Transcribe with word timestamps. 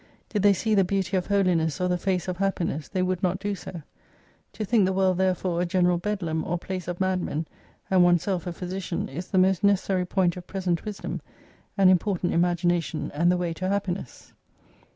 Did 0.29 0.41
they 0.41 0.53
see 0.53 0.73
the 0.73 0.83
beauty 0.83 1.15
of 1.15 1.27
Holiness 1.27 1.79
or 1.79 1.87
the 1.87 1.95
face 1.95 2.27
of 2.27 2.37
Happiness, 2.37 2.87
they 2.87 3.03
would 3.03 3.21
not 3.21 3.37
do 3.37 3.53
so. 3.53 3.83
To 4.53 4.65
think 4.65 4.85
the 4.87 4.93
world 4.93 5.19
therefore 5.19 5.61
a 5.61 5.65
general 5.67 5.99
Bedlam, 5.99 6.43
or 6.43 6.57
place 6.57 6.87
of 6.87 6.99
madmen, 6.99 7.45
and 7.91 8.03
oneself 8.03 8.47
a 8.47 8.51
physician, 8.51 9.07
is 9.07 9.27
the 9.27 9.37
most 9.37 9.63
necessary 9.63 10.07
point 10.07 10.35
of 10.37 10.47
present 10.47 10.85
wisdom: 10.85 11.21
an 11.77 11.87
[important 11.87 12.33
imagination, 12.33 13.11
and 13.13 13.31
the 13.31 13.37
way 13.37 13.53
to 13.53 13.69
Happiness. 13.69 14.33